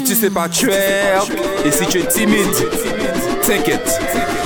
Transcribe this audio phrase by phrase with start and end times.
[0.00, 0.72] Si tu sais pas tuer
[1.62, 2.46] et si tu es timide,
[3.46, 4.00] t'inquiète.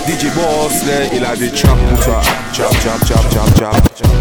[0.05, 0.83] DJ Boss,
[1.15, 2.21] il a des chops pour toi.
[2.53, 3.77] Chop, chop, chop, chop, chop.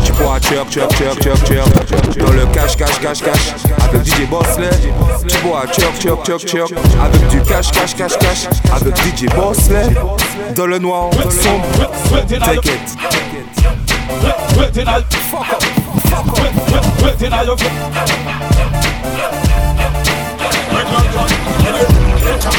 [0.06, 2.18] Tu pourras chop, chop, chop, chop, chop.
[2.18, 3.56] Dans le cash, cash, cash, cash.
[3.84, 4.46] Avec DJ Boss,
[5.28, 6.72] tu pourras chop, chop, chop, chop.
[7.04, 8.47] Avec du cash, cash, cash, cash.
[8.71, 9.57] Avec DJ Boss,
[10.55, 11.89] dans le noir, sombre.
[12.27, 12.95] T'inquiète.
[22.24, 22.54] Trap,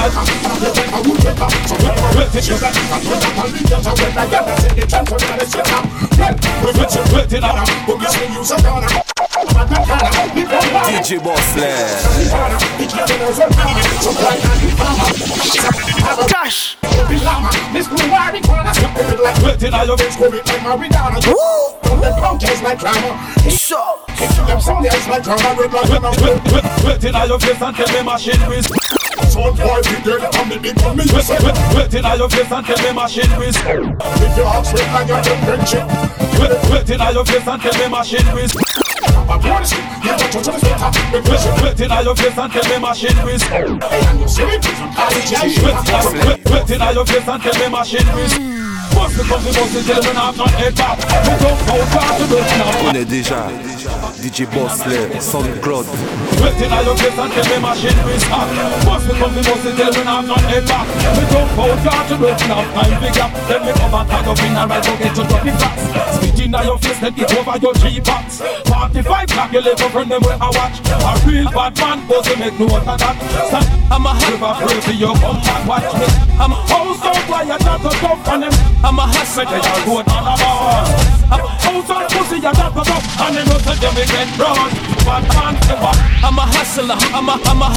[0.00, 0.40] there.
[3.82, 5.84] So when I get that, it's the chance when I sit down.
[6.62, 7.66] Well, we're waiting on her.
[7.86, 8.88] But we still use a corner.
[10.90, 11.62] DJ Bossley
[16.28, 16.76] Cash
[19.42, 21.20] Waiting on your face, go it like Maridana
[21.82, 22.80] Don't let punk taste like
[23.50, 26.14] So Kicking them some days like drama Red like when I'm
[26.84, 28.79] Waiting on your face and tell me machine whiz
[29.40, 32.80] Son boy, be dead, I'm the big one, Wait, wait, waiting your face and tell
[32.84, 33.56] me machine whiz.
[33.56, 35.86] If your heart's red like you're the friendship
[36.36, 38.52] Wait, waiting on your face and tell me machine whiz.
[38.52, 42.68] I'm honest, you don't touch the sweater The pressure, Waiting on your face and tell
[42.68, 43.42] me machine whiz.
[43.48, 47.68] And you see it, college and shit Wait, waiting on your face and tell me
[47.72, 51.34] machine whiz Bust me come the bust it till me not not head back Me
[51.40, 53.46] don't go far to do now On est déjà
[54.20, 55.86] DJ Bossley, SoundCloud.
[56.42, 58.24] Waiting on your face and tell me machine whiz
[58.84, 60.86] Bust me come the bust it till me not not head back
[61.16, 64.28] Me don't go far to do now Time big up Then me come and tag
[64.28, 67.14] up in and right go get to drop it fast Spitting on your face then
[67.16, 71.48] it over your G-Box 45 black you little friend them where I watch A real
[71.50, 73.16] bad man to make note of that
[73.48, 76.06] Stand, I'm a hell of a pray for you come and watch me.
[76.36, 78.52] I'm a house on fire not to tough on them
[78.82, 80.84] I'm a hustler they are good on the bar
[81.30, 84.28] I'm a house on pussy you not to tough and they know that them get
[84.36, 84.70] broad
[85.04, 87.68] Bad man say what I'm a hustler I'm a I'm a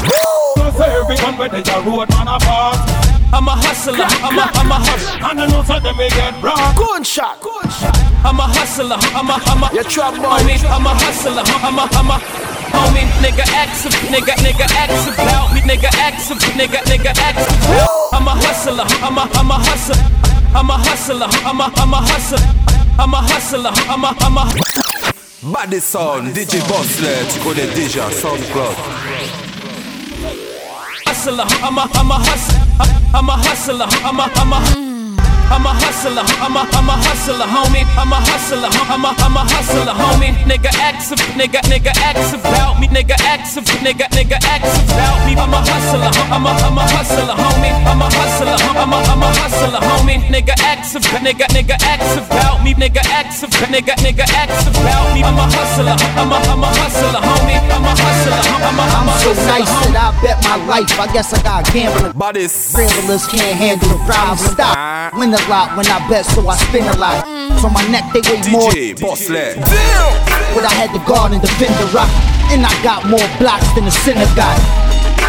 [0.55, 4.69] So say everyone where they are road man apart I'm a hustler, I'm a, I'm
[4.69, 6.77] a hustler, and I know so them get broad.
[6.77, 11.41] Gunshot Gunshot I'm a hustler, I'm a, I'm a You trap boy I'm a hustler,
[11.41, 12.21] I'm a, I'm a,
[12.77, 18.13] homie, nigga ask, nigga, nigga ask about me, nigga ask, nigga, nigga ask about.
[18.13, 19.97] I'm a hustler, I'm a, I'm a hustler,
[20.55, 22.39] I'm a hustler, I'm a, I'm a hustler,
[22.99, 25.53] I'm a hustler, I'm a, I'm a.
[25.53, 28.75] Bad Sound, DJ Bossley, tu connais déjà SoundCloud
[31.13, 32.59] hustler, I'm a, I'm a hustler,
[33.13, 34.92] I'm a hustler, I'm a, I'm a.
[35.53, 37.85] I'm a hustler, I'm a, I'm a hustler, homie.
[37.93, 40.33] I'm a hustler, I'm a, I'm a hustler, homie.
[40.49, 45.37] Nigga ask, nigga, nigga ask about me, nigga ask, nigga, nigga ask about me.
[45.37, 47.69] I'm a hustler, I'm a, I'm a hustler, homie.
[47.85, 50.17] I'm a hustler, I'm a, I'm a hustler, homie.
[50.33, 55.21] Nigga ask, nigga, nigga ask about me, nigga ask, nigga, nigga ask about me.
[55.21, 57.61] I'm a hustler, I'm a, I'm a hustler, homie.
[57.69, 60.99] I'm a hustler, I'm a, I'm a I'm so nice that I bet my life.
[60.99, 62.17] I guess I got gambling.
[62.17, 64.37] Baddest Gamblers can't handle the problem.
[64.37, 65.13] Stop.
[65.13, 67.25] Win a lot when I bet, so I spin a lot.
[67.59, 68.71] So my neck they weigh more.
[68.71, 69.55] DJ Bossley
[70.55, 72.09] But I had the guard and defend the rock.
[72.51, 74.61] And I got more blocks than the synagogue.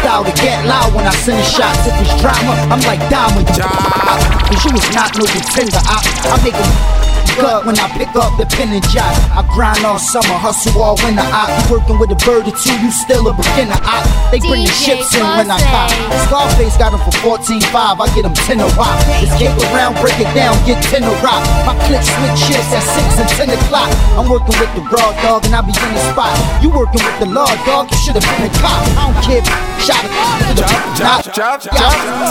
[0.03, 1.75] Style to get loud when I send a shot.
[1.87, 3.47] If it's drama, I'm like diamond.
[3.47, 5.81] Cause you was not no contender.
[5.83, 5.97] I,
[6.31, 7.04] I make them
[7.35, 9.11] good when I pick up the pen and jot.
[9.35, 11.23] I grind all summer, hustle all winter.
[11.23, 13.77] I be working with a bird or two, you still a beginner.
[13.83, 15.71] I, they bring the DJ ships in when I Bossy.
[15.71, 15.89] cop.
[16.27, 18.95] Scarface got them for 14.5, I get them 10 a rock.
[19.19, 21.43] Escape around, break it down, get 10 a rock.
[21.67, 22.83] My click switch shifts at
[23.17, 23.91] 6 and 10 o'clock.
[24.15, 26.35] I'm working with the raw dog and I be in the spot.
[26.63, 28.83] You working with the law dog, you should have been a cop.
[28.95, 29.43] I don't care,
[29.83, 30.13] shot it.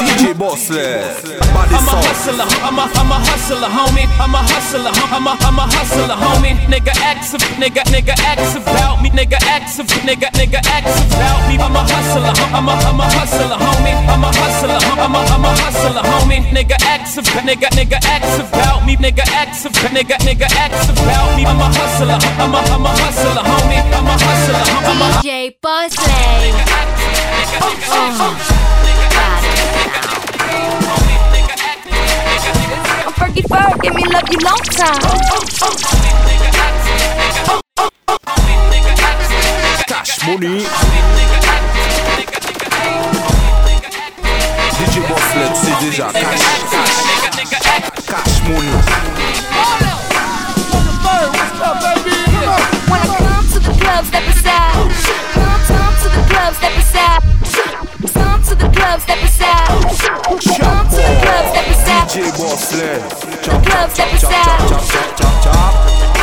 [0.01, 4.07] DJ Bossley I'm a Sound hustler, I'm a, I'm a hustler, homie.
[4.19, 6.55] I'm a hustler, I'm a, I'm a hustler, homie.
[6.67, 9.11] Nigga, ask, nigga, nigga, ask about me.
[9.11, 11.55] Nigga, ask, nigga, nigga, ask about me.
[11.59, 13.95] I'm a hustler, I'm a, I'm a hustler, homie.
[14.09, 16.41] I'm a hustler, I'm a, I'm a hustler, homie.
[16.51, 18.97] Nigga, ask, nigga, nigga, ask about me.
[18.97, 21.45] Nigga, ask, nigga, nigga, ask about me.
[21.47, 23.81] I'm a hustler, I'm a, I'm a hustler, homie.
[23.95, 26.53] I'm a hustler, I'm a DJ Bossley.
[27.95, 29.04] I'm
[34.35, 35.01] you long time.
[39.87, 40.65] Cash money.
[44.79, 46.41] DJ Bossley, c'est déjà cash,
[46.71, 48.75] cash, cash money.
[52.89, 54.75] When I come to the club, step aside.
[55.35, 57.23] Come, come to the club, step aside.
[58.15, 59.69] Come to the club, step aside.
[60.61, 60.84] Come
[61.23, 62.09] club, step aside.
[62.09, 63.43] DJ.
[63.43, 64.69] Chop, Club, chop, step chop, chop, aside.
[64.69, 66.14] chop, chop, chop, chop.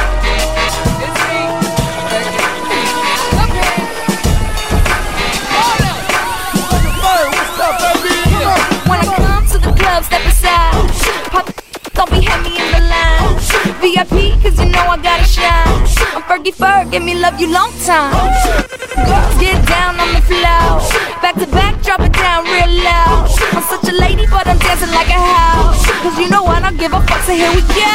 [14.06, 15.68] VIP, cause you know I gotta shine.
[16.16, 18.14] I'm Fergie Ferg, give me love you long time.
[18.96, 20.82] Girls get down on the floor.
[21.22, 23.30] Back to back, drop it down real loud.
[23.54, 25.86] I'm such a lady, but I'm dancing like a house.
[26.02, 27.94] Cause you know I don't give a fuck, so here we go.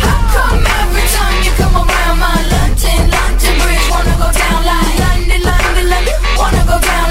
[0.00, 4.96] How come every time you come around my London, London Bridge wanna go down like
[4.96, 7.01] London, London, London, wanna go down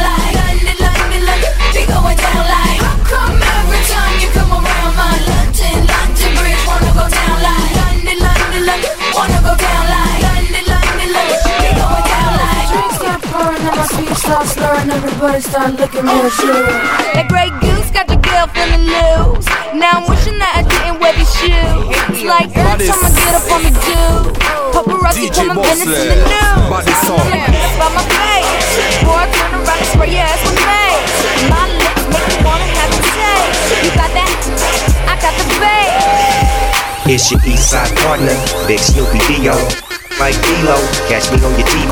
[14.22, 14.90] start slurring.
[14.90, 16.70] Everybody start looking real sure.
[17.18, 19.50] That Grey Goose got your girl feeling loose.
[19.74, 21.90] Now I'm wishing that I didn't wear these shoes.
[22.14, 24.02] It's like every time I get up on the do,
[24.78, 26.30] paparazzi DJ come and Venice in the Bossley.
[26.30, 26.70] news.
[26.70, 27.26] Body song.
[27.82, 31.18] By my face, boy, turn around and spray your ass with mace.
[31.50, 33.82] My lips make you wanna have a taste.
[33.82, 34.30] You got that?
[35.10, 37.10] I got the bass.
[37.10, 38.38] It's your east side partner,
[38.70, 39.58] Big Snoopy Dio.
[40.22, 40.78] Like D-Lo,
[41.10, 41.90] catch me on your TV.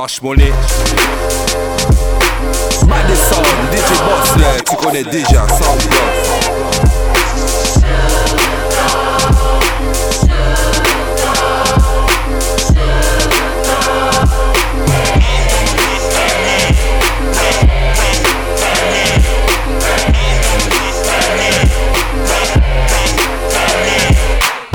[2.90, 3.16] pas des
[3.78, 6.39] DJ Boss, tu connais déjà sans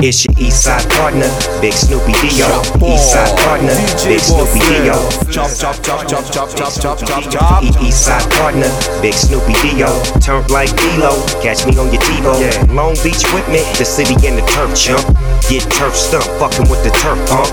[0.05, 1.25] It's your east side partner,
[1.61, 2.45] Big Snoopy Dio.
[2.85, 3.73] East side partner,
[4.05, 4.93] Big Snoopy Dio.
[5.33, 7.63] Chop, chop, chop, chop, chop, chop, chop, chop, chop.
[7.63, 8.69] E- East side partner,
[9.01, 9.89] Big Snoopy Dio.
[10.21, 11.09] Turn like D-Lo,
[11.41, 12.69] catch me on your TiVo.
[12.69, 15.01] Long Beach with me, the city and the turf jump.
[15.49, 17.49] Get turf stump, fucking with the turf pump.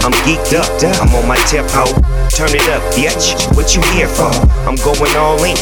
[0.00, 0.72] I'm geeked up,
[1.04, 1.84] I'm on my tip ho.
[2.32, 3.36] Turn it up, bitch.
[3.54, 4.32] What you here for?
[4.64, 5.56] I'm going all in.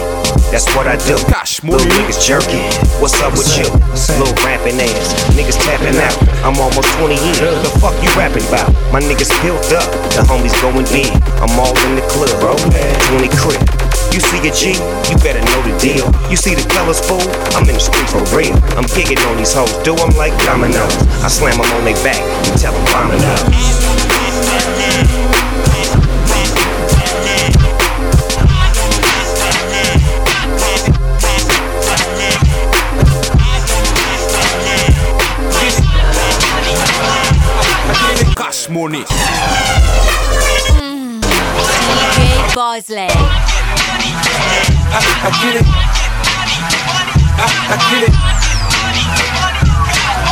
[0.54, 1.18] That's what I do.
[1.62, 1.74] Money.
[1.74, 2.62] Little niggas jerking.
[3.02, 3.66] What's up with you?
[4.14, 5.14] Little rapping ass.
[5.34, 6.14] Niggas tapping out.
[6.46, 7.58] I'm almost 20 years.
[7.66, 8.70] The fuck you rapping about?
[8.92, 9.90] My niggas built up.
[10.14, 11.10] The homies going big.
[11.42, 12.54] I'm all in the club, bro.
[12.54, 13.58] 20 crib.
[14.14, 14.78] You see a G,
[15.10, 16.06] you better know the deal.
[16.30, 17.20] You see the colors, fool?
[17.58, 18.54] I'm in the street for real.
[18.78, 20.94] I'm gigging on these hoes, do 'em like dominoes.
[21.22, 23.97] I slam 'em on their back and tell 'em vomit up.
[38.78, 38.94] DJ
[42.54, 43.08] Bossley.
[43.08, 43.12] I,
[44.70, 45.18] mm.
[45.24, 45.66] I get it.
[47.40, 48.14] I, I get it.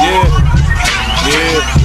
[0.03, 0.46] Yeah.
[1.27, 1.77] Yeah.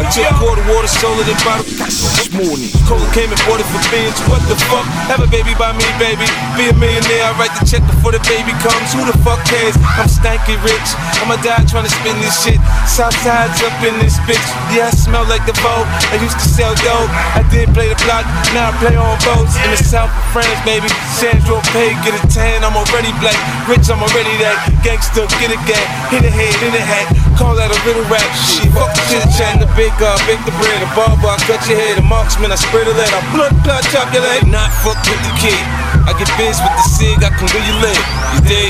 [0.00, 1.66] I took quarter water, sold it and bottle.
[1.76, 2.72] Cash money.
[2.88, 4.16] Cola came and bought it for beans.
[4.26, 4.86] What the fuck?
[5.06, 6.24] Have a baby by me, baby.
[6.56, 7.28] Be a millionaire.
[7.28, 8.96] I write the check before the baby comes.
[8.96, 9.76] Who the fuck cares?
[10.00, 10.88] I'm stanky rich.
[11.20, 12.58] I'ma die trying to spin this shit.
[12.88, 14.42] Southside's up in this bitch.
[14.72, 15.86] Yeah, I smell like the vote.
[16.10, 17.10] I used to sell dope.
[17.36, 18.24] I did play the block.
[18.56, 19.54] Now I play on boats.
[19.60, 20.88] In the south of France, baby.
[21.20, 22.64] Sandro Pay, get a tan.
[22.64, 23.36] I'm already black.
[23.68, 24.56] Rich, I'm already that.
[24.80, 25.88] Gangster, get a gang.
[26.08, 27.19] Hit a head, in a hat.
[27.40, 28.20] Call that a little rap.
[28.36, 29.56] Shit, fuck the chit chat.
[29.56, 30.76] The big uh, bake the bread.
[30.84, 31.96] The barber, I cut your head.
[31.96, 33.08] The marksman, I spread a lead.
[33.08, 34.44] I blood clot, chop your leg.
[34.44, 35.56] Not fuck with the kid.
[36.04, 37.16] I get biz with the cig.
[37.24, 38.04] I can really live.
[38.36, 38.68] You dig?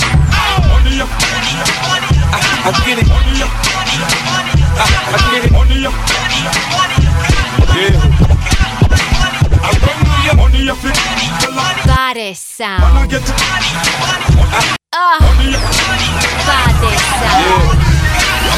[2.31, 2.39] I,
[2.71, 3.11] I get it.
[3.11, 5.51] I, I get it.
[7.75, 7.99] Yeah.
[9.67, 10.39] I run New York.
[10.39, 10.95] Money up it.
[11.91, 12.87] Baddest sound.
[14.95, 15.19] Ah,
[16.47, 17.75] baddest sound.
[17.75, 17.80] Yeah.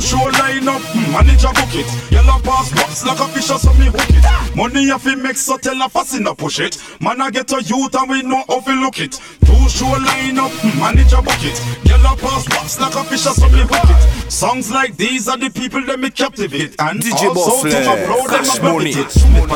[0.00, 1.86] show line up, mm, manager bucket.
[1.86, 2.12] it.
[2.12, 4.56] Yellow pass box like a fish so me hook it.
[4.56, 6.78] Money you fi make so tell a fussy no push it.
[7.00, 9.12] Man I get a youth and we know how we look it.
[9.44, 11.58] Two show line up, mm, manager book it.
[11.86, 14.32] Yellow pass box like a fish so me hook it.
[14.32, 18.28] Songs like these are the people that me captivate and DJ also to Bossley, upload
[18.34, 18.92] them and money.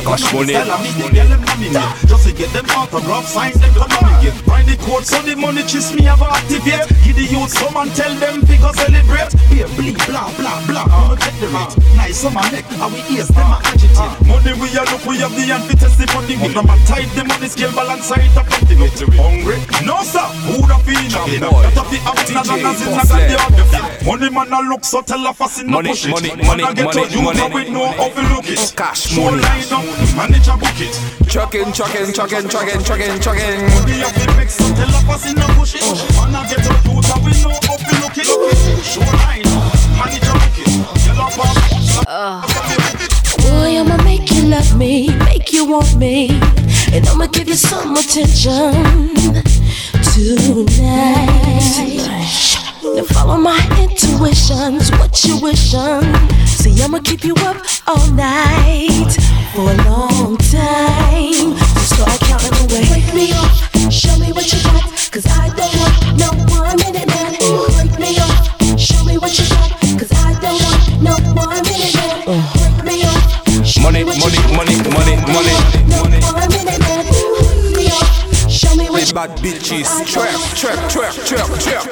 [0.06, 0.54] cash money.
[0.54, 2.06] Style of me, they get them nominate.
[2.06, 4.46] Just to get them autograph, sign them come and get.
[4.46, 6.86] Write the code so the money chase me have activate.
[7.02, 9.32] Give the youth some and tell them because celebrate.
[9.50, 10.84] Be a bleed, blah blah blah.
[10.88, 11.74] I'ma get the rate.
[11.96, 14.14] Nice on my neck, and we ears them a agitate.
[14.26, 16.36] Money we a look, we have the hand fi test the money.
[16.36, 18.76] We no man tight the money scale balance side up of the.
[19.18, 19.58] Hungry?
[19.86, 21.12] No sir, food a feed.
[21.40, 21.62] boy.
[21.64, 24.04] That a fi up, na na na zin na Boss na the other.
[24.04, 26.10] Money man a look so tell a fussy no Money, push it.
[26.10, 27.40] money, Man money, a get money, a youth money.
[27.42, 28.58] and we know how we look it.
[28.58, 29.42] Oh, cash Show money.
[29.42, 29.84] line up,
[30.16, 30.94] manager book it.
[31.28, 33.58] Chucking, chucking, chucking, chucking, chucking, chucking.
[33.74, 35.84] Money a fi make so tell a fussy no push it.
[36.16, 38.26] Man a get a youth and we know how we look it.
[38.84, 39.37] Show line
[43.38, 46.28] Boy, I'ma make you love me, make you want me,
[46.92, 49.14] and I'ma give you some attention
[50.02, 51.58] tonight.
[53.08, 56.02] Follow my intuitions, what you wishing.
[56.46, 59.16] See, I'ma keep you up all night
[59.52, 61.56] for a long time.
[62.28, 63.32] Counting me
[63.90, 64.57] show me what you
[78.58, 79.88] show me what Les you bad bitches.
[80.06, 81.84] Trap, trap, trap, trap, trap.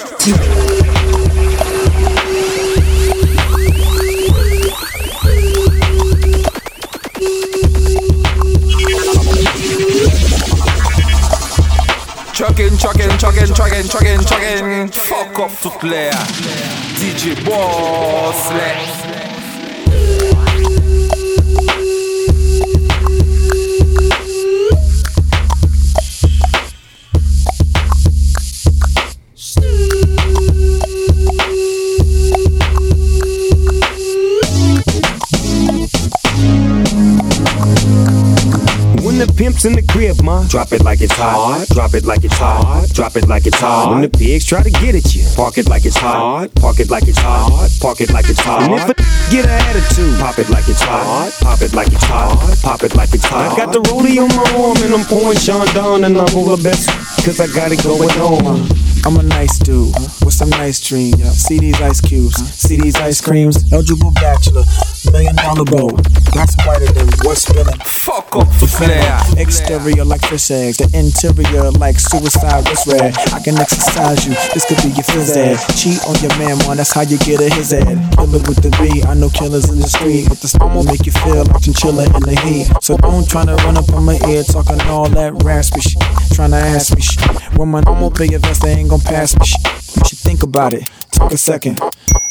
[12.32, 14.88] Chucking, chucking, chucking, chucking, chucking, chucking.
[14.90, 16.12] Fuck up toute l'air.
[16.96, 19.05] DJ Bossley.
[19.05, 19.05] When
[39.36, 41.66] pimp's in the crib, ma, drop it like it's hot.
[41.68, 42.88] Drop it like it's hot.
[42.92, 43.90] Drop it like it's hot.
[43.90, 46.54] When the pigs try to get at you, park it like it's hot.
[46.54, 47.68] Park it like it's hot.
[47.80, 48.62] Park it like it's hot.
[48.62, 48.94] And if a
[49.30, 51.32] get an attitude, pop it like it's hot.
[51.40, 52.58] Pop it like it's hot.
[52.62, 53.52] Pop it like it's hot.
[53.52, 56.88] I got the rollie on my arm and I'm pouring Chandon and I'm over best
[57.24, 58.95] cause I got it going on.
[59.06, 59.94] I'm a nice dude
[60.24, 61.22] with some nice dreams.
[61.38, 63.72] See these ice cubes, see these ice creams.
[63.72, 64.64] Eligible bachelor,
[65.12, 65.94] million dollar bow.
[66.34, 67.78] That's whiter than what's spinning.
[67.86, 69.20] Fuck up toute l'air.
[69.38, 73.14] Exterior like fish eggs, the interior like suicide wrist red.
[73.30, 75.54] I can exercise you, this could be your phys ed.
[75.78, 77.94] Cheat on your man, man, that's how you get a his ed.
[78.18, 80.28] Killer with the B, I know killers in the street.
[80.28, 82.66] With the smoke will make you feel like chinchilla in the heat.
[82.82, 86.02] So don't try to run up on my ear talking all that raspy shit.
[86.34, 87.22] Tryna ask me shit.
[87.54, 89.46] When my normal pay your vest, they ain't gon' pass me.
[89.96, 91.80] You should think about it, take a second.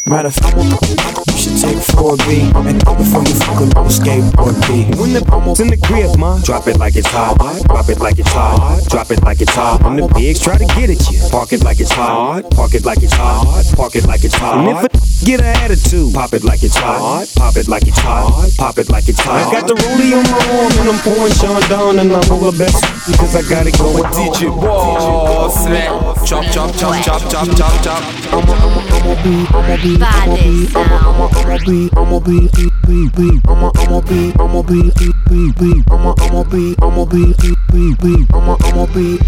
[0.06, 4.56] Matter of fact, you should take 4B and think before you fucking a little skateboard
[4.68, 4.86] B.
[5.02, 7.38] When the almost in the crib, ma, drop it like it's hot.
[7.66, 8.86] Drop it like it's hot.
[8.88, 9.84] Drop it like it's hot.
[9.84, 12.50] When the pigs try to get at you, park it like it's hot.
[12.52, 13.66] Park it like it's hot.
[13.76, 14.60] Park it like it's hot.
[14.60, 17.26] And if a get an attitude, pop it like it's hot.
[17.36, 18.52] Pop it like it's hot.
[18.58, 19.42] Pop it like it's hot.
[19.42, 22.86] I got the rollie on my arm and I'm pouring Chandon and I'm over best
[23.10, 24.06] because I got it going.
[24.14, 25.82] DJ Bossley.
[26.30, 28.02] Chop, chop, chop, chop, chop, chop, chop.
[28.30, 32.50] I'ma be, I'ma be, I'ma be, I'ma, I'ma, be, I'ma be,
[32.86, 34.92] be, be, I'ma, I'ma be, I'ma be,
[35.30, 37.34] be, be, I'ma, I'ma be, I'ma be,
[37.72, 39.20] be, be, I'ma, I'ma be.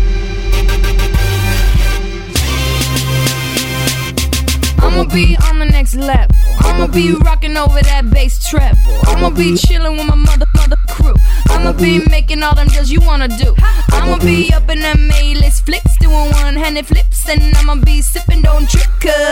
[4.79, 6.35] I'ma be on the next level.
[6.59, 8.77] I'ma be rocking over that bass treble.
[9.07, 11.16] I'ma be chilling with my mother, mother crew.
[11.67, 13.53] I'ma be making all them deals you wanna do.
[13.91, 18.69] I'ma be up in them A-list flicks, doing one-handed flips, and I'ma be sipping, don't
[18.69, 18.87] trip,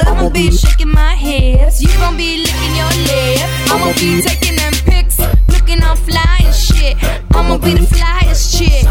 [0.06, 1.82] I'ma be shaking my hips.
[1.82, 3.40] You gon' be licking your lip.
[3.72, 6.98] I'ma be taking them pics, looking all fly and shit.
[7.34, 8.86] I'ma be the flyest chick.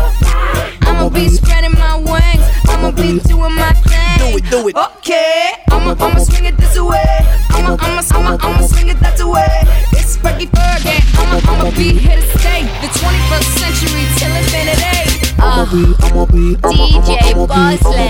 [0.89, 2.49] I'ma be spreading my wings.
[2.67, 4.33] I'ma be doing my thing.
[4.33, 4.75] Do it, do it.
[4.75, 5.53] Okay.
[5.69, 7.19] I'ma, I'ma swing it this way.
[7.51, 9.84] I'ma, I'ma, I'ma, I'ma swing it that way.
[10.25, 11.05] It's Fergie Fergie.
[11.21, 12.65] I'ma, I'ma be here to stay.
[12.81, 15.37] The 21st century till infinity.
[15.37, 17.45] Uh, be, I'ma be, I'ma, I'ma, I'ma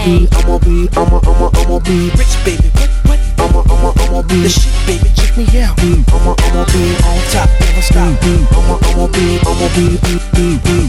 [0.07, 2.71] be, I'ma be, I'ma, I'ma, I'ma be rich, baby.
[2.79, 3.19] What, what?
[3.43, 5.11] I'ma, I'ma, I'ma be the shit, baby.
[5.17, 5.75] Check me out.
[5.83, 8.15] I'ma, I'ma be on top, never stop.
[8.23, 9.99] I'ma, I'ma be, I'ma be,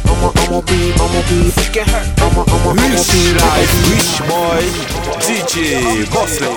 [0.06, 1.50] I'ma, I'ma be, I'ma be.
[1.74, 2.06] Get hurt.
[2.22, 4.62] I'ma, I'ma, I'ma Rich be, life, rich boy,
[5.26, 6.54] DJ Bossley.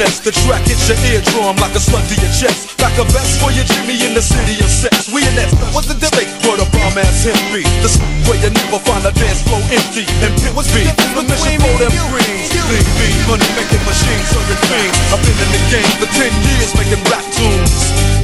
[0.00, 0.20] Like Ness.
[0.20, 2.76] The track hits your eardrum like a slug to your chest.
[2.78, 5.08] Back a vest for your Jimmy in the city of sex.
[5.12, 5.48] We in that.
[5.76, 6.28] What's the debate?
[6.44, 7.62] Where the bomb ass him be?
[7.84, 10.04] The s- where you never find a dance floor empty.
[10.24, 10.88] And pit was beat.
[11.12, 12.48] The mission for them greens.
[12.48, 14.96] Clean beat, money making machines, serving fiends.
[15.12, 17.72] I've been in the game for 10 years making rap tunes.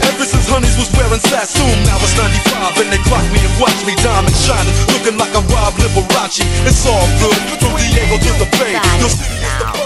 [0.07, 3.77] Ever since Honeys was wearing Sassoon, now it's 95 and they clock me and watch
[3.85, 6.47] me diamond shining, looking like I'm Rob Liberace.
[6.65, 8.79] It's all good from Diego to the Bay.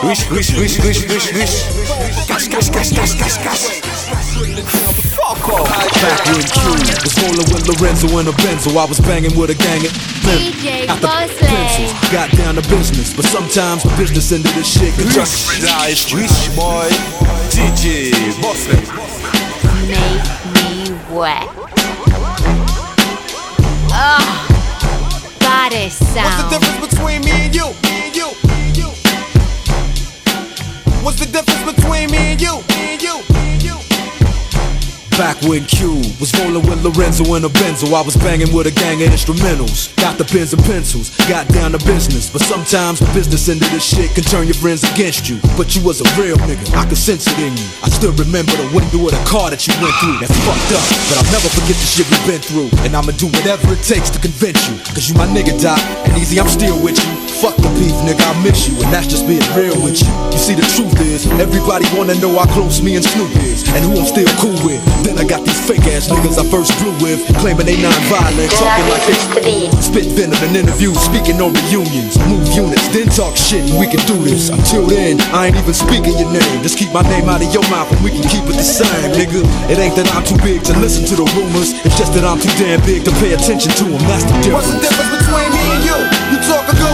[0.02, 2.26] You'll see Wish, wish, wish, wish, wish, wish.
[2.26, 3.80] Cash, cash, cash, cash, cash, cash.
[5.12, 5.68] Fuck off.
[6.00, 6.72] Back when Q
[7.04, 9.92] was rolling with Lorenzo and a Benzo, I was banging with a gang of
[10.24, 10.38] men.
[10.40, 11.48] DJ Out Bossley.
[11.48, 15.14] pencils, got down to business, but sometimes the business end of this shit can Rich
[15.14, 16.88] just life, rich boy,
[17.52, 18.80] DJ Bossley.
[19.84, 20.24] Make
[20.56, 21.44] me wet.
[23.92, 24.24] Oh,
[25.40, 27.66] body What's the difference between me and you?
[27.84, 28.59] Me and you.
[31.10, 32.62] What's the difference between me and you?
[32.70, 33.74] Me and you.
[35.18, 38.74] Back when Q was rolling with Lorenzo and a Benzo, I was banging with a
[38.78, 39.90] gang of instrumentals.
[39.98, 42.30] Got the pens and pencils, got down to business.
[42.30, 45.42] But sometimes the business end of this shit can turn your friends against you.
[45.58, 47.66] But you was a real nigga, I could sense it in you.
[47.82, 50.22] I still remember the window of the car that you went through.
[50.22, 52.70] That's fucked up, but I'll never forget the shit we've been through.
[52.86, 54.78] And I'ma do whatever it takes to convince you.
[54.94, 55.82] Cause you my nigga, Doc.
[56.06, 57.29] And Eazy, I'm still with you.
[57.40, 58.76] Fuck the beef, nigga, I miss you.
[58.84, 60.12] And that's just being real with you.
[60.28, 63.64] You see, the truth is, everybody wanna know how close me and Snoop is.
[63.72, 64.84] And who I'm still cool with.
[65.08, 68.88] Then I got these fake ass niggas I first blew with, claiming they non-violent, talking
[68.92, 73.80] like they spit venom in interviews, speaking on reunions, move units, then talk shit, and
[73.80, 74.52] we can do this.
[74.52, 76.60] Until then, I ain't even speaking your name.
[76.60, 79.16] Just keep my name out of your mouth, and we can keep it the same,
[79.16, 79.40] nigga.
[79.72, 82.36] It ain't that I'm too big to listen to the rumors, it's just that I'm
[82.36, 84.02] too damn big to pay attention to them.
[84.04, 85.19] That's the What's the difference.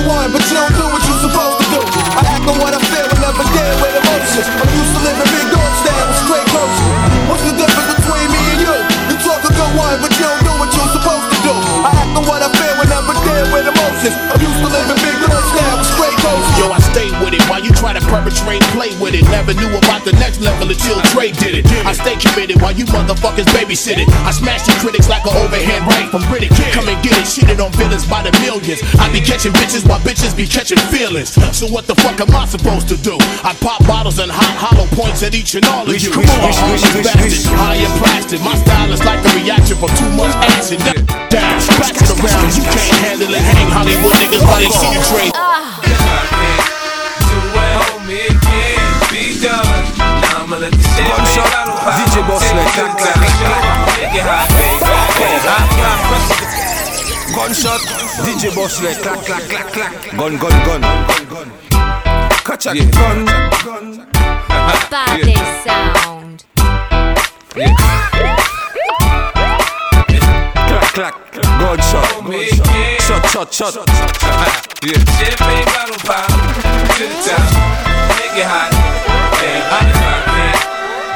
[0.05, 1.81] One, but you don't do what you're supposed to do.
[1.81, 4.47] I act on what I feel and never deal with emotions.
[4.51, 6.97] I'm used to living big dog style with straight groceries.
[7.31, 8.75] What's the difference between me and you?
[9.09, 11.55] You talk a good one, but you don't do what you're supposed to do.
[11.87, 14.17] I act on what I feel and never deal with emotions.
[14.33, 14.46] I'm
[17.77, 19.25] try to perpetrate, play with it.
[19.29, 21.65] Never knew about the next level until Dre did it.
[21.85, 24.09] I stay committed while you motherfuckers babysit it.
[24.25, 26.51] I smash the critics like an overhand right from Riddick.
[26.73, 28.81] Come and get it, shitted on villains by the millions.
[28.99, 31.37] I be catching bitches while bitches be catching feelings.
[31.55, 33.17] So what the fuck am I supposed to do?
[33.45, 36.11] I pop bottles and hot hollow points at each and all of you.
[36.11, 37.59] Wish, wish, wish, All wish, these wish, bastards, wish.
[37.61, 38.41] high and plastic.
[38.41, 40.81] My style is like a reaction from too much acid.
[41.29, 42.49] Down, back to the round.
[42.57, 43.43] You can't handle it.
[43.43, 45.33] Hang Hollywood niggas while they see you trade.
[45.35, 46.73] Ah.
[50.71, 53.19] DJ Bossley, clack, clack,
[57.35, 57.81] Gunshot,
[58.25, 59.93] DJ Bossley, clack, clack, clack, clack.
[60.17, 60.83] Gun, gun, gun.
[62.45, 63.27] Catch a gun.
[64.91, 66.45] Body sound.
[67.51, 68.36] Clack,
[70.97, 71.15] clack.
[71.61, 72.09] Gunshot.
[73.05, 73.77] Shot, shot, shot.
[74.85, 74.93] Yeah.
[75.19, 77.49] Champagne bottle pop to the top,
[78.17, 78.71] make it hot.
[79.41, 80.57] Hey, hot as hot, man.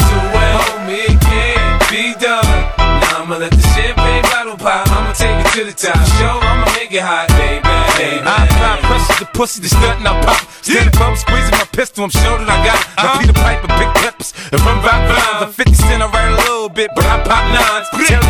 [0.09, 2.45] Do it, homie, it can't be done.
[2.77, 4.89] Now I'ma let the champagne bottle pop.
[4.91, 5.97] I'ma take it to the top.
[6.19, 7.63] Show, I'ma make it hot, baby.
[7.97, 8.25] baby.
[8.27, 10.41] I apply pressure to pussy, the stunt and I pop.
[10.65, 12.81] Stand up, I'm squeezing my pistol, I'm sure that I got.
[12.81, 12.89] it.
[12.97, 13.21] I uh-huh.
[13.21, 15.41] Peter Piper, big peppers, and run rock rhymes.
[15.47, 17.89] I'm 50 cent, I write a little bit, but I pop nines.
[18.09, 18.30] Tell niggas get their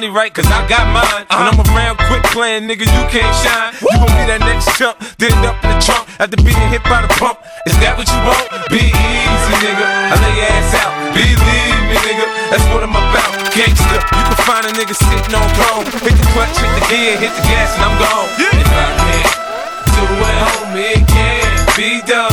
[0.00, 1.28] money right, cause I got mine.
[1.28, 3.76] When I'm around, quit playing, nigga, you can't shine.
[3.84, 7.04] You gon' be that next chump, then up in the trunk after being hit by
[7.04, 7.36] the pump.
[7.68, 8.48] Is that what you want?
[8.72, 9.84] Be easy, nigga.
[9.84, 10.96] I lay your ass out.
[11.12, 12.26] Believe me, nigga.
[12.48, 13.28] That's what I'm about.
[13.52, 15.84] Gangsta, you can find a nigga sitting on throne.
[16.00, 18.28] Hit the clutch, hit the gear, hit the gas, and I'm gone.
[18.40, 19.36] If I can't
[19.84, 22.32] do it, homie, it can't be done.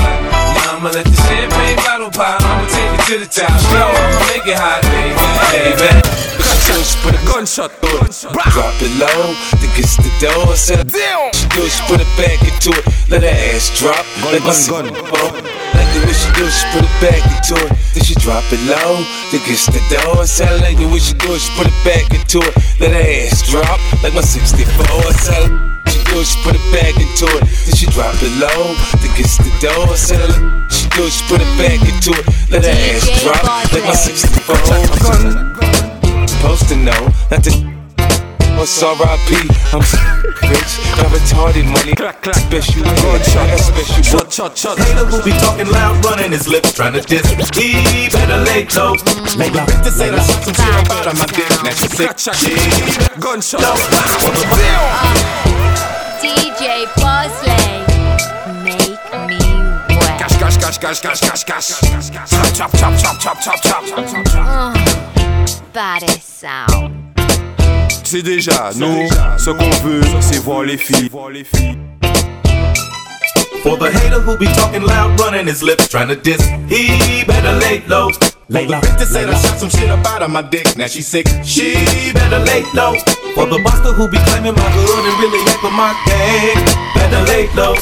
[0.63, 2.39] Now I'ma let the champagne bottle pop.
[2.39, 3.51] I'ma take it to the top.
[3.59, 6.06] Show, I'ma make it hot, baby, baby.
[7.27, 8.33] Push, but gunshot.
[8.55, 10.55] Drop it low, then gets the door.
[10.55, 11.33] Set Damn.
[11.35, 12.83] She do, she put it back into it.
[13.11, 14.05] Let her ass drop.
[14.23, 15.43] Gun, Let gun, me gun.
[15.75, 17.71] Like the way she do, she put it back into it.
[17.93, 20.25] Then she drop it low, then gets the door.
[20.25, 22.53] Sound like the way she do, she put it back into it.
[22.79, 23.79] Let her ass drop.
[24.01, 24.63] Like my 64.
[25.19, 25.51] Sound
[25.91, 27.43] she do, she put it back into it.
[27.43, 28.71] Then she drop it low,
[29.03, 29.91] then gets the door.
[29.99, 32.25] Sound like she do, she put it back into it.
[32.47, 33.43] Let her ass drop.
[33.75, 35.66] Like my 64.
[36.57, 37.51] Supposed to know, not to.
[38.57, 39.35] What's R.I.P.
[39.69, 39.81] I'm
[40.49, 41.93] rich, got retarded money.
[41.93, 44.77] Clack, clack, special gunshot, special shot, shot, shot.
[44.79, 47.29] Hater who be talking loud, running his lips, trying to diss.
[47.53, 48.97] He better lay low.
[49.37, 49.65] Lay low.
[49.85, 51.45] To say that shot some shit about on my dick.
[51.61, 52.17] Now she sick.
[52.33, 52.57] She
[53.21, 53.61] gunshot.
[56.17, 57.85] DJ Bossley,
[58.65, 59.37] make me
[59.93, 60.17] wet.
[60.17, 62.51] Cash, cash, cash, cash, cash, cash, cash.
[62.57, 64.35] Chop, chop, chop, chop, chop, chop, chop, chop.
[64.35, 65.06] Uh.
[65.77, 66.91] Body sound.
[68.03, 71.11] C'est déjà, nous, ce qu'on veut, c'est voir les filles.
[73.61, 77.53] For the hater who be talking loud, running his lips, trying to diss, he better
[77.59, 78.09] lay low.
[78.49, 78.79] Lay low.
[78.79, 81.27] Bitch to say I shot some shit up out of my dick, now she sick.
[81.43, 81.75] She
[82.11, 82.95] better lay low.
[83.35, 86.57] For the buster who be claiming my hood and really ain't for my gang,
[86.95, 87.75] better lay low.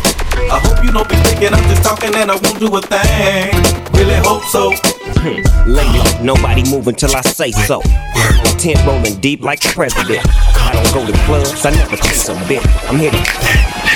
[0.52, 3.56] I hope you don't be thinking I'm just talking and I won't do a thing.
[3.94, 4.74] Really hope so.
[5.26, 7.82] Lately, nobody moving till I say so.
[8.60, 10.22] Tent rolling deep like the president.
[10.22, 12.62] I don't go to clubs, I never chase a bit.
[12.86, 13.18] I'm here to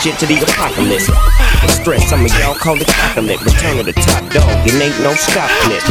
[0.02, 1.06] shit to the apocalypse.
[1.06, 3.46] The stress, some of y'all call it chocolate.
[3.46, 5.84] Return of the top dog, it ain't no stopping it.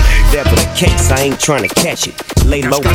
[0.51, 2.18] Was the case, I ain't trying to catch it.
[2.44, 2.94] Lay low, big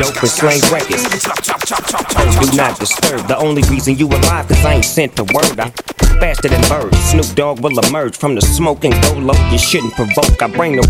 [0.00, 1.04] dope and slang records.
[1.04, 3.28] Do not disturb.
[3.28, 5.60] The only reason you alive, cause I ain't sent the word.
[5.60, 5.72] I'm
[6.20, 6.96] faster than birds.
[7.10, 9.50] Snoop Dogg will emerge from the smoke and go low.
[9.50, 10.42] You shouldn't provoke.
[10.42, 10.82] I bring the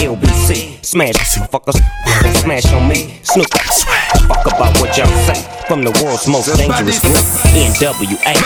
[0.00, 0.84] LBC.
[0.84, 1.14] Smash
[1.50, 1.80] fuckers,
[2.22, 3.18] don't smash on me.
[3.22, 3.48] Snoop,
[4.28, 5.42] fuck about what y'all say.
[5.66, 7.16] From the world's most dangerous group,
[7.52, 8.36] NWA.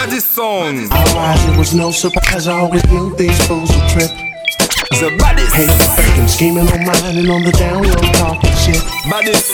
[0.90, 2.48] Otherwise, it was no surprise.
[2.48, 4.10] I always knew these fools would trip.
[4.90, 5.54] The baddest.
[5.54, 8.82] Hate thinking, scheming on mine and on the down low talking shit.
[9.08, 9.46] Baddest.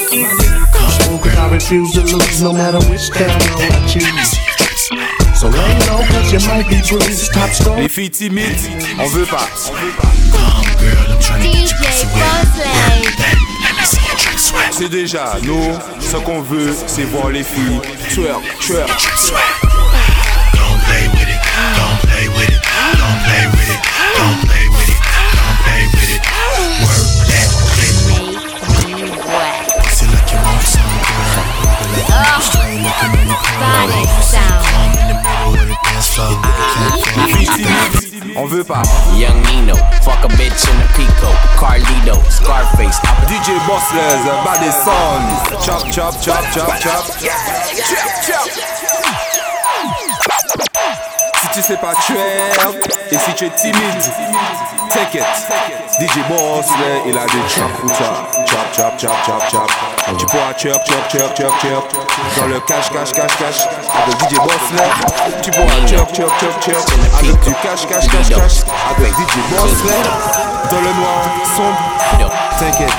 [1.05, 5.26] So cause I refuse to lose no matter which down low I choose.
[5.37, 7.33] So lay low cause you might be bruised.
[7.35, 7.77] Top score.
[7.77, 8.57] Les filles timides,
[8.99, 9.47] on veut pas.
[14.71, 17.83] C'est déjà, nous, ce qu'on veut, c'est voir les filles.
[18.15, 18.89] Twerk, twerk.
[20.55, 21.41] Don't play with it,
[21.77, 22.63] don't play with it,
[22.97, 23.81] don't play with it,
[24.17, 25.01] don't play with it,
[25.37, 26.17] don't play with.
[26.81, 27.49] Work that
[30.33, 30.57] girl.
[32.41, 32.81] Straight
[38.37, 38.83] on veut pas.
[39.15, 41.31] Young Nino, fuck a bitch in a Pico.
[41.59, 45.23] Carlito, Scarface, DJ Bossley, the baddest son.
[45.63, 47.05] Chop, chop, chop, chop, chop.
[51.41, 54.13] Si tu sais pas twerk et si tu es timide,
[54.91, 55.86] take it.
[55.99, 58.29] DJ Bossley, il a des chop pour toi.
[58.47, 59.71] Chop, chop, chop, chop, chop.
[60.19, 61.85] Tu pourras chop, chop, chop, chop, chop.
[62.37, 63.67] Dans le cash, cash, cash, cash.
[63.95, 64.91] Avec DJ Bossley,
[65.43, 66.85] tu pourras chop, chop, chop, chop.
[67.19, 68.65] Avec du cash, cash, cash, cash.
[68.91, 70.03] Avec DJ Bossley,
[70.71, 71.25] dans le noir
[71.57, 71.81] sombre.
[72.59, 72.93] T'inquiète.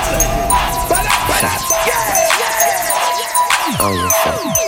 [3.80, 4.58] Oh, you fuck.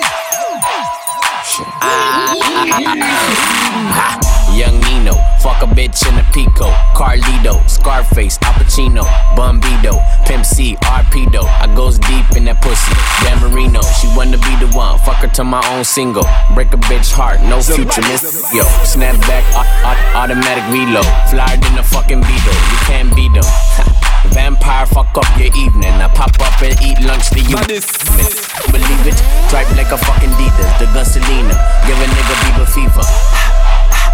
[4.61, 6.69] Young Nino, fuck a bitch in a Pico.
[6.93, 9.97] Carlito, Scarface, Al Pacino, Bumbido,
[10.27, 11.49] Pimp C, Arpedo.
[11.49, 12.93] I goes deep in that pussy.
[13.25, 14.99] Dan Marino, she wanna be the one.
[15.01, 16.29] Fuck her to my own single.
[16.53, 18.21] Break a bitch heart, no future, miss.
[18.53, 21.09] Yo, snap back, au- au- automatic reload.
[21.33, 22.53] Flyer than a fucking Beetle.
[22.53, 23.49] You can't beat them.
[24.37, 25.97] Vampire, fuck up your evening.
[26.05, 27.57] I pop up and eat lunch to you.
[28.69, 29.17] Believe it,
[29.49, 30.69] drive like a fucking Adidas.
[30.77, 31.57] The Gasolina,
[31.89, 33.09] give a nigga Bieber fever.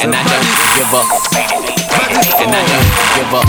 [0.00, 0.40] And I don't
[0.80, 1.04] give up.
[2.40, 2.88] And I don't
[3.20, 3.44] give up.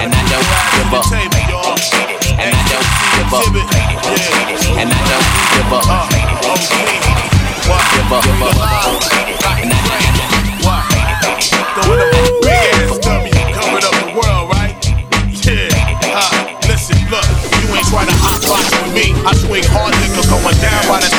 [0.00, 1.12] And I don't give up.
[1.12, 2.88] And I don't
[3.20, 3.52] give up.
[4.80, 5.84] And I don't give up.
[7.90, 8.48] Give up, give.
[8.80, 9.76] And I
[13.04, 14.72] dummy, covered up the world, right?
[15.44, 15.68] Yeah.
[16.16, 16.32] Uh,
[16.64, 17.28] listen, look,
[17.60, 19.12] you ain't trying to hot box with me.
[19.28, 21.10] I swing hard liquor going down by the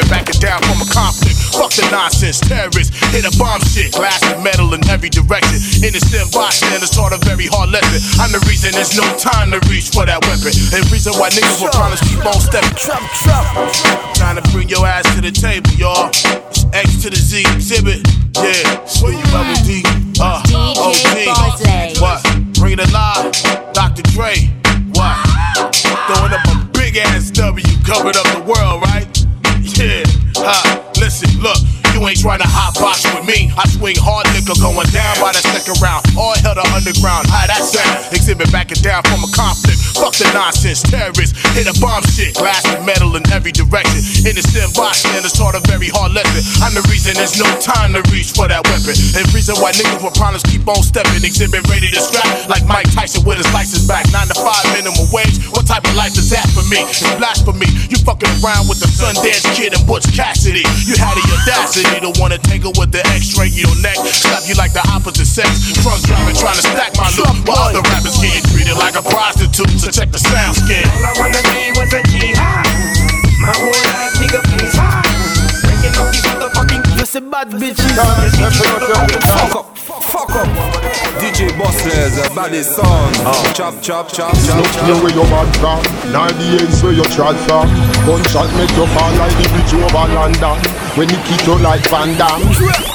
[0.00, 1.36] Xzibit backing down from a conflict.
[1.52, 5.60] Fuck the nonsense, terrorists, hit a bomb shit, glass and metal in every direction.
[5.84, 8.00] Innocent bystanders taught a very hard lesson.
[8.20, 10.52] I'm the reason there's no time to reach for that weapon.
[10.72, 12.74] And reason why niggas will promise keep on stepping.
[12.76, 13.46] Trump, Trump.
[14.14, 16.08] Trying to bring your ass to the table, y'all.
[16.50, 18.00] It's X to the Z Xzibit.
[18.40, 19.82] Yeah, sweet level D.
[20.20, 21.98] Uh, OG.
[22.00, 22.22] What?
[22.54, 23.32] Bring it alive.
[23.72, 24.02] Dr.
[24.14, 24.48] Dre.
[24.94, 25.16] What?
[26.06, 28.89] Throwing up a big ass W, covered up the world, right?
[33.60, 36.00] I swing hard liquor going down by the second round.
[36.16, 37.28] All hell to underground.
[37.28, 38.08] How that sound?
[38.08, 39.76] Xzibit backing down from a conflict.
[40.00, 40.80] Fuck the nonsense.
[40.80, 42.40] Terrorists hit a bomb shit.
[42.40, 44.00] Glass and metal in every direction.
[44.24, 46.40] Innocent bystanders taught a very hard lesson.
[46.64, 48.96] I'm the reason there's no time to reach for that weapon.
[49.12, 51.20] And reason why niggas with problems keep on stepping.
[51.20, 54.08] Xzibit ready to scrap like Mike Tyson with his license back.
[54.08, 55.36] Nine to five minimum wage.
[55.52, 56.80] What type of life is that for me?
[56.88, 57.68] It's blasphemy.
[57.92, 60.64] You fucking around with the Sundance Kid and Butch Cassidy.
[60.88, 63.96] You had the audacity to wanna tangle with the X-ray your neck.
[64.10, 65.72] Slap you like the opposite sex.
[65.82, 67.26] Drunk driving trying to stack my loot.
[67.46, 69.78] While other rappers getting treated like a prostitute.
[69.80, 70.86] So check the sound skin.
[70.86, 72.66] All I wanna be was a jihad.
[73.40, 75.06] My whole life, nigga, please hide.
[75.64, 77.96] Breaking up these motherfucking Listen, bad bitches.
[77.96, 80.48] Fuck up, fuck up.
[81.20, 83.16] DJ Bossley's a baddest sound.
[83.24, 83.52] Ah.
[83.54, 85.02] Chop, chop, chop, chop, Look here chop.
[85.02, 87.68] where you bad from Now the ends where you trod from
[88.06, 90.56] Gunshot make you fall like the bridge over London
[90.96, 92.89] When it kick you like Van Damme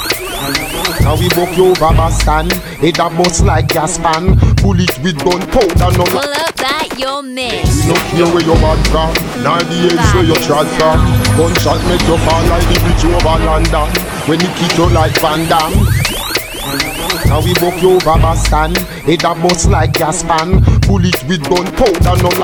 [1.06, 2.50] Now we buck you over Boston
[2.82, 4.34] Head a bust like gas pan.
[4.58, 7.86] Bullet with gunpowder no Pull up that your mix.
[7.86, 9.14] Look here where you bad from
[9.46, 10.98] Now the ends where you trod from
[11.38, 13.86] Gunshot make you fall like the bridge over London.
[14.26, 15.78] When it kick you like Van Damme.
[17.30, 18.74] Now we buck you over Boston
[19.06, 20.58] Head a bust like gas pan.
[20.90, 22.34] Bullet with gunpowder no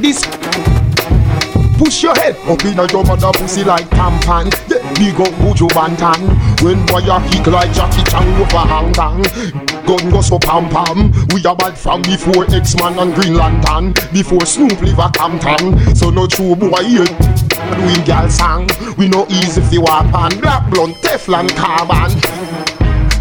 [0.00, 0.24] This
[1.78, 2.36] Push your head.
[2.48, 6.20] Up in your mother pussy like tampan yeah, Big up Buju Banton
[6.62, 9.22] When wire kick like Jackie Chan over Hong Kong
[9.86, 11.12] Gun go so pam pam.
[11.34, 13.92] We are bad from before X-Man and Green Lantern.
[14.12, 18.68] Before Snoop live a Campton So no true boy here Doing girl song.
[18.96, 22.75] We no easy fi walk on Black blunt Teflon carbon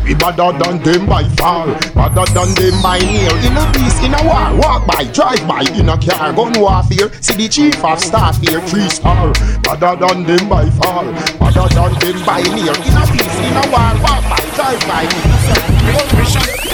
[0.05, 3.33] we better than them by far, better than them by near.
[3.41, 7.11] In a peace, in a war, walk by, drive by, in a car, gun warfare.
[7.21, 9.33] See the chief of staff here, three star.
[9.63, 11.05] Better than them by far,
[11.41, 12.75] better than them by near.
[12.75, 16.64] In a peace, in a war, walk by, drive by.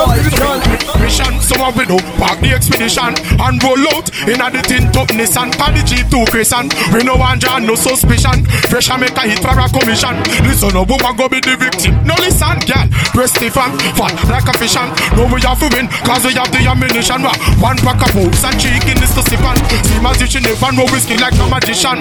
[0.00, 5.12] Mission, someone we do Park the expedition and roll out in a the tin top
[5.12, 9.40] Nissan Paddy G2 Crescent We no want John, no suspicion Fresh and make a hit
[9.44, 10.16] for a commission
[10.48, 14.48] Listen up, woman go be the victim No listen, girl, press the fan Fat like
[14.48, 17.76] a fish and No we have to win Cause we have the ammunition Wa- One
[17.84, 20.88] pack of boobs and chicken is to sip on Seem as if she never know
[20.88, 22.00] whiskey like a magician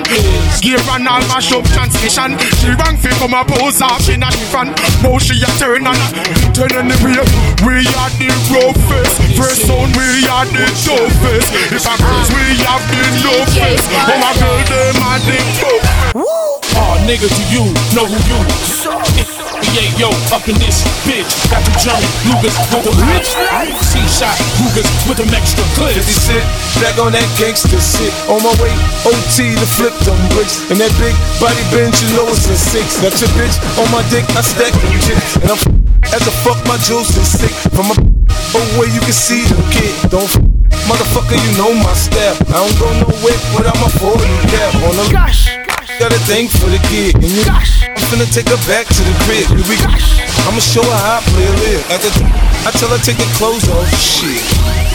[0.63, 4.71] Gear and all mash up transmission She rang come a pose off in a different
[5.03, 5.99] Now she a turn and
[6.55, 6.71] turn
[7.09, 12.85] We are the roughest First sound we are the toughest If I girls we have
[12.85, 17.65] the toughest Oh my girl them are the toughest Oh, ah, nigga, do you
[17.97, 18.39] know who you?
[19.73, 21.29] Yeah, yo, up in this bitch.
[21.49, 23.29] Got the Johnny Lucas with the rich.
[23.89, 25.97] C-shot Lucas with them extra clips.
[25.97, 26.45] 50 cent,
[26.81, 28.13] back on that gangster shit.
[28.29, 28.73] On my way,
[29.05, 30.61] OT to flip them bricks.
[30.69, 33.01] And that big body bench, you know it's a six.
[33.01, 35.37] Got your bitch on my dick, I stack them chips.
[35.41, 37.51] And I'm as a fuck, my juice is sick.
[37.75, 37.95] From a
[38.55, 39.93] oh way you can see the kid.
[40.09, 40.29] Don't
[40.87, 42.35] motherfucker, you know my step.
[42.49, 45.58] I don't go nowhere without my 40 cap on the gosh.
[45.99, 49.11] Got a thing for the kid, and you I'm finna take her back to the
[49.27, 49.51] crib.
[49.67, 49.75] We,
[50.47, 51.83] I'ma show her how I play a live.
[51.91, 52.11] At the
[52.63, 53.83] I tell her take her clothes off.
[53.99, 54.39] Shit.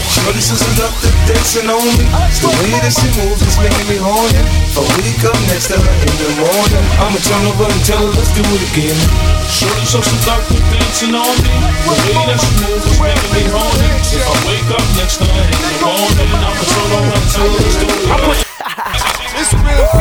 [0.09, 2.09] Shorty says enough to dancing on me.
[2.25, 4.33] It's the way that she moves is making me horny.
[4.65, 8.01] If I wake up next to her in the morning, I'ma turn over and tell
[8.01, 8.97] her let's do it again.
[9.45, 10.41] Shorty show some dark
[10.73, 11.53] dancing on me.
[11.85, 13.93] The way that she moves is making me horny.
[14.09, 17.45] If I wake up next to her in the morning, I'ma turn over and tell
[17.45, 18.41] her let's do it again.
[19.37, 19.94] It's real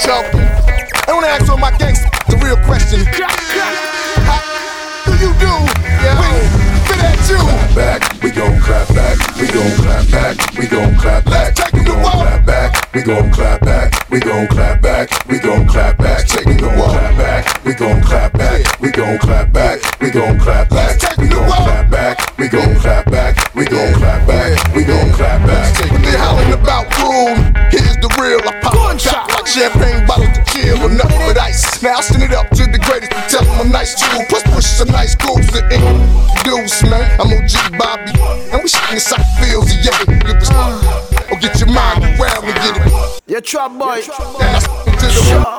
[0.00, 0.40] choking.
[1.08, 3.00] I wanna ask all my gangsters the real question.
[4.26, 4.40] How
[5.06, 5.52] do you do
[6.20, 6.44] when
[6.86, 7.38] fit at you?
[7.38, 11.56] Clap back, we gon' clap back, we gon' clap back, we gon' clap back.
[11.56, 15.38] Let's take We gon' Clap back, we gon' clap back, we gon' clap back, we
[15.38, 16.26] gon' clap back.
[16.26, 20.38] Take We gon' Clap back, we gon' clap back, we gon' clap back, we gon'
[20.38, 21.00] clap back.
[21.00, 21.66] Let's take the wall.
[21.66, 25.92] Clap back, we gon' clap back, we gon' clap back, we gon' clap back.
[25.92, 27.65] What they howling about, room?
[29.56, 31.82] Champagne bottles to chill or nothing but ice.
[31.82, 34.20] Now I send it up to the greatest to tell them I'm nice too.
[34.28, 35.88] Push push some nice grooves that ain't
[36.44, 37.08] deuce, man.
[37.16, 38.12] I'm OG Bobby,
[38.52, 39.72] and we shit inside fields.
[39.80, 39.96] Yeah,
[40.28, 40.52] get this
[41.32, 42.92] or get your mind around and get it.
[43.26, 44.04] You trap boy.
[44.44, 45.56] And I spit this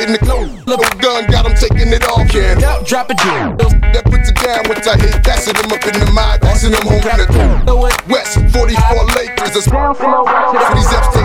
[0.00, 0.50] in the clothes.
[0.66, 2.28] Little gun got him taking it off.
[2.28, 3.56] Can Up, drop it down.
[3.56, 5.22] that puts it down once I hit.
[5.24, 7.76] Passing them up in the mind, passing them home in the
[8.08, 9.52] West 44 Lakers.
[9.54, 11.19] That's down where these F's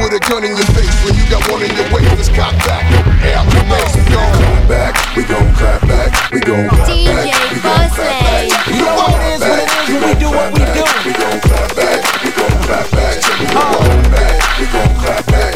[0.00, 0.96] with a gun in your face.
[1.04, 2.88] When you got one in your waist, let's cock back.
[3.20, 3.96] Hey, I'm the next.
[3.96, 4.94] We gon' clap back.
[5.16, 6.10] We gon' clap back.
[6.32, 7.28] We gon' clap back.
[7.28, 8.48] DJ Bossley.
[8.72, 10.84] You know what it is, what it is when we do what we do.
[11.04, 12.00] We gon' clap back.
[12.24, 13.20] We gon' clap back.
[13.40, 14.40] We gon' clap back.
[14.56, 15.54] We gon' clap back.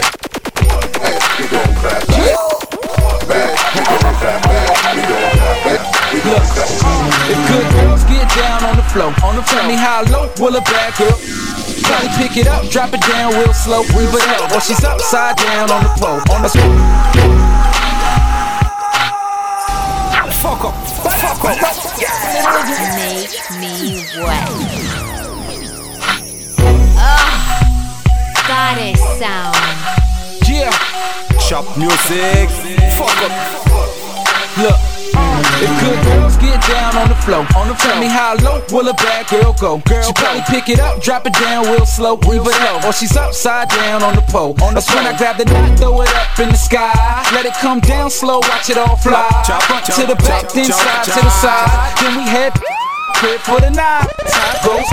[0.55, 2.29] We gon' clap back.
[3.25, 3.57] Back.
[3.75, 4.45] We gon' clap back.
[4.45, 4.69] We gon' clap back.
[4.95, 5.81] We gon' clap back.
[7.27, 10.57] If good girls get down on the floor, on the tell me how low will
[10.57, 11.19] a bad girl?
[12.05, 15.37] Probably pick it up, drop it down real slow, rev it up, or she's upside
[15.37, 16.21] down on the pole.
[16.35, 16.49] On the
[20.43, 21.57] Fuck up, fuck up.
[22.97, 24.49] Make me wet.
[26.99, 27.31] Oh,
[28.49, 29.57] goddess sound.
[30.47, 30.71] Yeah,
[31.49, 32.51] Chop music.
[32.99, 33.33] Fuck up.
[34.59, 34.94] look.
[35.65, 38.95] Good girls get down on the floor, on the tell me how low will a
[38.95, 39.79] bad girl go?
[39.79, 42.93] Girl, she probably pick it up, drop it down real slow, rev it up, or
[42.93, 44.55] she's upside down on the pole.
[44.63, 46.93] on That's when I grab the knot, throw it up in the sky,
[47.33, 49.25] let it come down slow, watch it all fly.
[49.47, 52.53] Chop, Front chop, to the back, then side to the side, then we head
[53.15, 54.11] crib for the night.
[54.27, 54.91] Time goes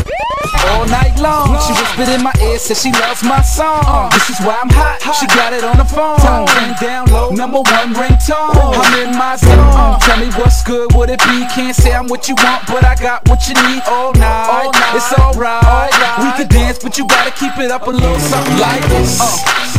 [0.72, 1.58] all night long.
[1.66, 4.10] She whispered in my ear, said she loves my song.
[4.12, 5.02] This is why I'm hot.
[5.18, 6.20] She got it on the phone.
[6.20, 8.56] Turn down low, number one ringtone.
[8.56, 10.00] I'm in my zone.
[10.00, 11.46] Tell me what's good, would it be?
[11.54, 14.72] Can't say I'm what you want, but I got what you need all night.
[14.94, 15.92] It's alright.
[16.24, 19.20] We could dance, but you gotta keep it up a little something like this,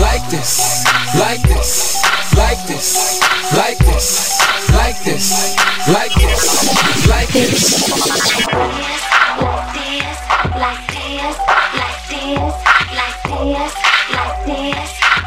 [0.00, 2.02] like this, like this,
[2.36, 3.20] like this,
[3.54, 4.40] like this,
[4.72, 5.56] like this,
[5.88, 8.31] like this, like this.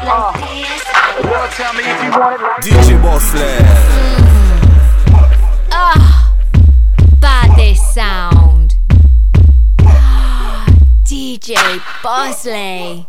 [0.06, 3.58] Tell me if you want it DJ Bossley.
[5.72, 6.32] Ah,
[7.18, 8.76] Baddiss sound.
[11.04, 13.06] DJ Bossley.